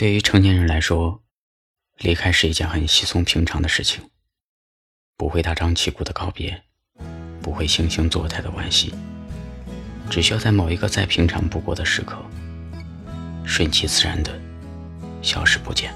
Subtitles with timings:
[0.00, 1.22] 对于成年人来说，
[1.98, 4.02] 离开是一件很稀松平常的事情，
[5.14, 6.62] 不会大张旗鼓的告别，
[7.42, 8.94] 不会惺惺作态的惋惜，
[10.08, 12.16] 只需要在某一个再平常不过的时刻，
[13.44, 14.32] 顺其自然的
[15.20, 15.92] 消失不见，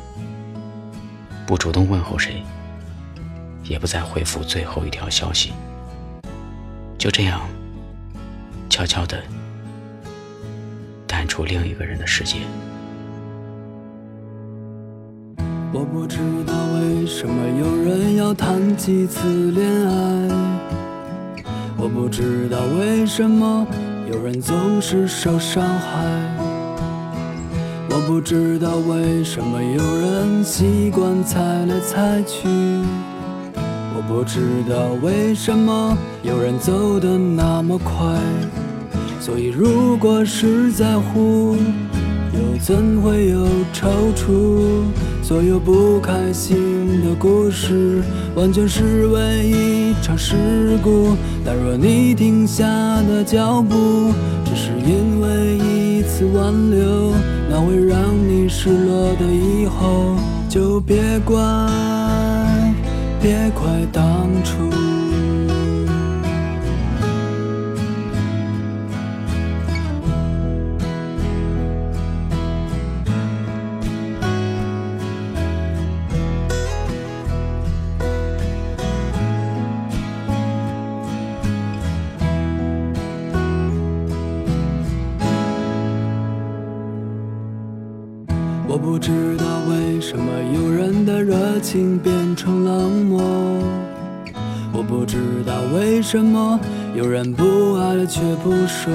[1.46, 2.42] 不主动问候谁，
[3.62, 5.54] 也不再回复最后一条消息，
[6.98, 7.40] 就这样
[8.68, 9.24] 悄悄的
[11.06, 12.40] 淡出另一个人的世界。
[15.76, 20.28] 我不知道为什么有人要谈几次恋爱，
[21.76, 23.66] 我不知道为什么
[24.08, 26.04] 有人总是受伤害，
[27.90, 32.46] 我不知道为什么有人习惯猜来猜去，
[33.96, 38.16] 我不知道为什么有人走得那么快，
[39.18, 41.56] 所以如果是在乎，
[42.32, 44.84] 又怎会有踌躇？
[45.26, 48.02] 所有不开心的故事，
[48.36, 50.36] 完全是为一场事
[50.82, 51.16] 故。
[51.42, 52.66] 但若你停下
[53.08, 54.12] 的脚步，
[54.44, 57.14] 只是因为一次挽留，
[57.48, 60.14] 那会让你失落的以后，
[60.46, 61.40] 就别怪，
[63.18, 65.03] 别怪当初。
[88.66, 93.22] 我不知道为什么有人的热情变成冷漠，
[94.72, 96.58] 我不知道为什么
[96.94, 98.92] 有人不爱了却不说，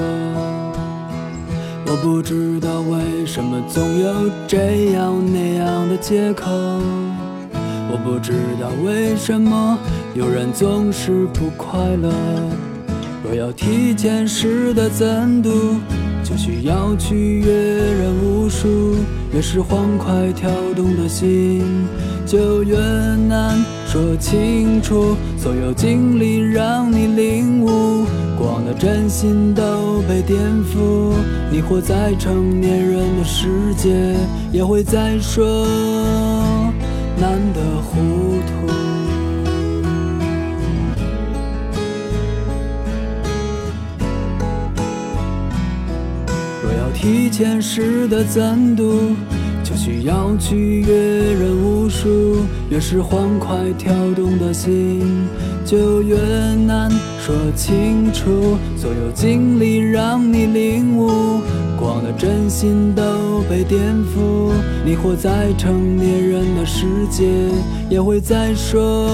[1.86, 9.78] 我不知道为什么总有这样那样的借口，我不知道为什么
[10.14, 12.12] 有人总是不快乐。
[13.22, 15.50] 若要提前识得怎度，
[16.22, 18.96] 就需要去阅人无数。
[19.32, 21.62] 越是欢快跳动的心，
[22.26, 22.76] 就越
[23.28, 25.16] 难说清楚。
[25.38, 28.04] 所有经历让你领悟，
[28.36, 31.12] 过往的真心都被颠覆。
[31.50, 34.16] 你活在成年人的世界，
[34.50, 35.64] 也会再说
[37.20, 38.00] 难得糊
[38.46, 38.89] 涂。
[47.00, 49.16] 提前时的赞度，
[49.64, 50.94] 就需要去阅
[51.32, 52.44] 人无数。
[52.68, 55.00] 越是欢快跳动的心，
[55.64, 56.18] 就越
[56.66, 58.58] 难说清楚。
[58.76, 61.40] 所有经历让你领悟，
[61.78, 64.52] 过往的真心都被颠覆。
[64.84, 67.24] 你活在成年人的世界，
[67.88, 69.08] 也会再说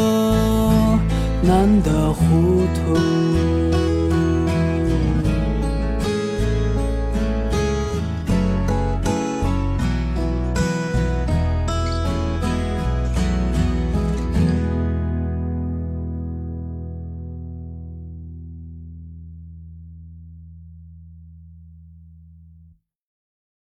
[1.41, 3.86] 难得糊涂。